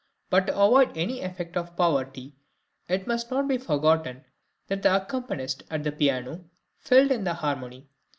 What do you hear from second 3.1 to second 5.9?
not be forgotten that the accompanist at